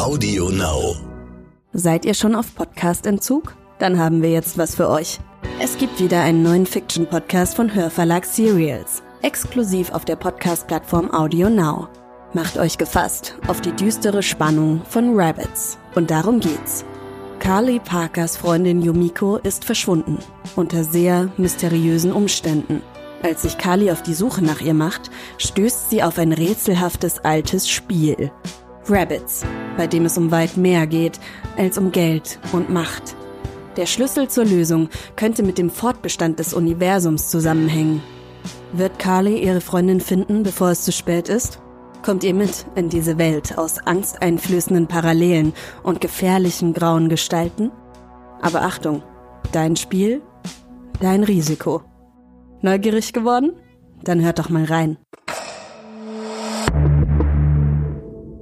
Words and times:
Audio 0.00 0.48
Now. 0.48 0.96
Seid 1.74 2.06
ihr 2.06 2.14
schon 2.14 2.34
auf 2.34 2.54
Podcast-Entzug? 2.54 3.54
Dann 3.78 3.98
haben 3.98 4.22
wir 4.22 4.30
jetzt 4.30 4.56
was 4.56 4.74
für 4.74 4.88
euch. 4.88 5.18
Es 5.60 5.76
gibt 5.76 6.00
wieder 6.00 6.22
einen 6.22 6.42
neuen 6.42 6.64
Fiction-Podcast 6.64 7.54
von 7.54 7.74
Hörverlag 7.74 8.24
Serials. 8.24 9.02
Exklusiv 9.20 9.92
auf 9.92 10.06
der 10.06 10.16
Podcast-Plattform 10.16 11.12
Audio 11.12 11.50
Now. 11.50 11.88
Macht 12.32 12.56
euch 12.56 12.78
gefasst 12.78 13.36
auf 13.46 13.60
die 13.60 13.72
düstere 13.72 14.22
Spannung 14.22 14.80
von 14.88 15.20
Rabbits. 15.20 15.76
Und 15.94 16.10
darum 16.10 16.40
geht's. 16.40 16.86
Carly 17.38 17.78
Parkers 17.78 18.38
Freundin 18.38 18.80
Yumiko 18.80 19.36
ist 19.36 19.66
verschwunden. 19.66 20.18
Unter 20.56 20.82
sehr 20.82 21.28
mysteriösen 21.36 22.12
Umständen. 22.12 22.80
Als 23.22 23.42
sich 23.42 23.58
Carly 23.58 23.90
auf 23.90 24.02
die 24.02 24.14
Suche 24.14 24.42
nach 24.42 24.62
ihr 24.62 24.72
macht, 24.72 25.10
stößt 25.36 25.90
sie 25.90 26.02
auf 26.02 26.18
ein 26.18 26.32
rätselhaftes 26.32 27.18
altes 27.18 27.68
Spiel. 27.68 28.32
Rabbits, 28.88 29.44
bei 29.80 29.86
dem 29.86 30.04
es 30.04 30.18
um 30.18 30.30
weit 30.30 30.58
mehr 30.58 30.86
geht 30.86 31.18
als 31.56 31.78
um 31.78 31.90
Geld 31.90 32.38
und 32.52 32.68
Macht. 32.68 33.16
Der 33.78 33.86
Schlüssel 33.86 34.28
zur 34.28 34.44
Lösung 34.44 34.90
könnte 35.16 35.42
mit 35.42 35.56
dem 35.56 35.70
Fortbestand 35.70 36.38
des 36.38 36.52
Universums 36.52 37.30
zusammenhängen. 37.30 38.02
Wird 38.74 38.98
Carly 38.98 39.42
ihre 39.42 39.62
Freundin 39.62 40.02
finden, 40.02 40.42
bevor 40.42 40.68
es 40.68 40.82
zu 40.82 40.92
spät 40.92 41.30
ist? 41.30 41.62
Kommt 42.02 42.24
ihr 42.24 42.34
mit 42.34 42.66
in 42.74 42.90
diese 42.90 43.16
Welt 43.16 43.56
aus 43.56 43.78
angsteinflößenden 43.78 44.86
Parallelen 44.86 45.54
und 45.82 46.02
gefährlichen 46.02 46.74
grauen 46.74 47.08
Gestalten? 47.08 47.70
Aber 48.42 48.60
Achtung, 48.60 49.02
dein 49.50 49.76
Spiel, 49.76 50.20
dein 51.00 51.24
Risiko. 51.24 51.80
Neugierig 52.60 53.14
geworden? 53.14 53.52
Dann 54.04 54.22
hört 54.22 54.40
doch 54.40 54.50
mal 54.50 54.64
rein. 54.64 54.98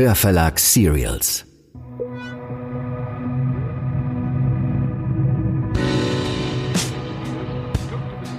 Hörverlag 0.00 0.58
Serials. 0.58 1.44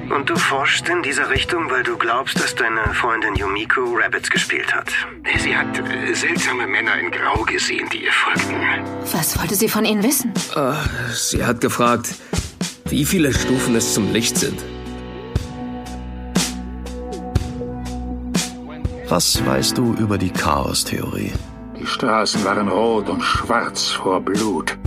Und 0.10 0.28
du 0.28 0.36
forschst 0.36 0.90
in 0.90 1.04
dieser 1.04 1.30
Richtung, 1.30 1.70
weil 1.70 1.84
du 1.84 2.00
glaubst, 2.00 2.40
dass 2.40 2.56
deine 2.56 2.82
Freundin 2.96 3.36
Yumiko 3.36 3.96
Rabbits 3.96 4.32
gespielt 4.32 4.74
hat. 4.74 4.92
Sie 5.38 5.56
hat 5.56 5.78
äh, 5.78 6.12
seltsame 6.16 6.66
Männer 6.66 7.00
in 7.00 7.12
Grau 7.12 7.44
gesehen, 7.44 7.88
die 7.94 8.06
ihr 8.06 8.12
folgten. 8.12 8.56
Was 9.12 9.38
wollte 9.40 9.54
sie 9.54 9.70
von 9.70 9.86
Ihnen 9.86 10.02
wissen? 10.02 10.34
Äh, 10.56 10.74
sie 11.14 11.46
hat 11.46 11.62
gefragt, 11.62 12.16
wie 12.86 13.06
viele 13.06 13.32
Stufen 13.32 13.76
es 13.76 13.94
zum 13.94 14.12
Licht 14.12 14.36
sind. 14.36 14.60
Was 19.10 19.46
weißt 19.46 19.78
du 19.78 19.94
über 19.94 20.18
die 20.18 20.32
Chaos-Theorie? 20.32 21.34
Die 21.92 21.96
Straßen 21.96 22.46
waren 22.46 22.70
rot 22.70 23.10
und 23.10 23.22
schwarz 23.22 23.90
vor 23.90 24.22
Blut. 24.22 24.78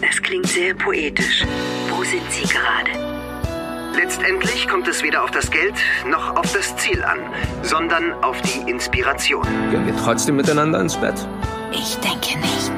Es 0.00 0.22
klingt 0.22 0.46
sehr 0.46 0.72
poetisch. 0.72 1.44
Wo 1.90 2.02
sind 2.02 2.22
Sie 2.30 2.48
gerade? 2.48 2.90
Letztendlich 3.94 4.66
kommt 4.66 4.88
es 4.88 5.02
weder 5.02 5.22
auf 5.22 5.30
das 5.30 5.50
Geld 5.50 5.74
noch 6.08 6.36
auf 6.36 6.50
das 6.54 6.74
Ziel 6.76 7.04
an, 7.04 7.18
sondern 7.62 8.14
auf 8.22 8.40
die 8.40 8.70
Inspiration. 8.70 9.46
Gehen 9.70 9.84
wir 9.84 9.94
trotzdem 9.98 10.36
miteinander 10.36 10.80
ins 10.80 10.96
Bett? 10.96 11.14
Ich 11.70 11.96
denke 11.96 12.38
nicht. 12.38 12.72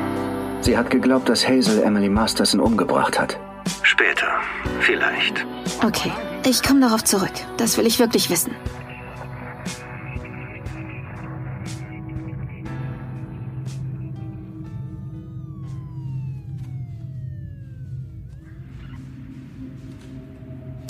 Sie 0.60 0.76
hat 0.76 0.90
geglaubt, 0.90 1.28
dass 1.28 1.48
Hazel 1.48 1.80
Emily 1.80 2.08
Masterson 2.08 2.58
umgebracht 2.58 3.20
hat. 3.20 3.38
Später, 3.84 4.26
vielleicht. 4.80 5.46
Okay, 5.84 6.10
ich 6.44 6.60
komme 6.60 6.80
darauf 6.80 7.04
zurück. 7.04 7.30
Das 7.56 7.78
will 7.78 7.86
ich 7.86 8.00
wirklich 8.00 8.30
wissen. 8.30 8.56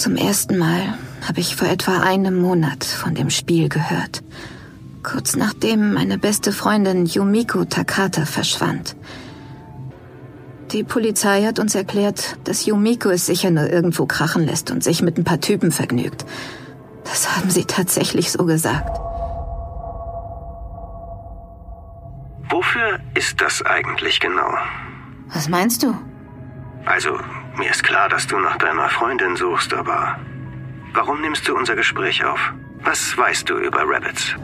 Zum 0.02 0.16
ersten 0.16 0.58
Mal 0.58 0.98
habe 1.28 1.38
ich 1.38 1.54
vor 1.54 1.68
etwa 1.68 2.00
einem 2.00 2.34
Monat 2.34 2.82
von 2.82 3.14
dem 3.14 3.30
Spiel 3.30 3.68
gehört. 3.68 4.24
Kurz 5.04 5.36
nachdem 5.36 5.94
meine 5.94 6.18
beste 6.18 6.50
Freundin 6.50 7.06
Yumiko 7.06 7.64
Takata 7.66 8.24
verschwand. 8.24 8.96
Die 10.72 10.82
Polizei 10.82 11.44
hat 11.44 11.60
uns 11.60 11.76
erklärt, 11.76 12.36
dass 12.42 12.66
Yumiko 12.66 13.10
es 13.10 13.26
sicher 13.26 13.52
nur 13.52 13.70
irgendwo 13.70 14.06
krachen 14.06 14.44
lässt 14.44 14.72
und 14.72 14.82
sich 14.82 15.02
mit 15.02 15.18
ein 15.18 15.24
paar 15.24 15.40
Typen 15.40 15.70
vergnügt. 15.70 16.24
Das 17.04 17.36
haben 17.36 17.50
sie 17.50 17.64
tatsächlich 17.64 18.32
so 18.32 18.44
gesagt. 18.44 18.98
Wofür 22.50 22.98
ist 23.14 23.40
das 23.40 23.64
eigentlich 23.64 24.18
genau? 24.18 24.52
Was 25.32 25.48
meinst 25.48 25.84
du? 25.84 25.94
Also, 26.86 27.20
mir 27.56 27.70
ist 27.70 27.84
klar, 27.84 28.08
dass 28.08 28.26
du 28.26 28.38
nach 28.38 28.56
deiner 28.56 28.88
Freundin 28.88 29.36
suchst, 29.36 29.74
aber 29.74 30.18
warum 30.94 31.20
nimmst 31.20 31.46
du 31.48 31.56
unser 31.56 31.76
Gespräch 31.76 32.24
auf? 32.24 32.40
Was 32.84 33.16
weißt 33.16 33.48
du 33.48 33.58
über 33.58 33.82
Rabbits? 33.86 34.34